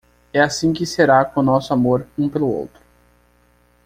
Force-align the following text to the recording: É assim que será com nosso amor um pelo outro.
É 0.33 0.39
assim 0.41 0.73
que 0.73 0.83
será 0.83 1.23
com 1.23 1.43
nosso 1.43 1.73
amor 1.73 2.07
um 2.17 2.27
pelo 2.27 2.47
outro. 2.51 2.81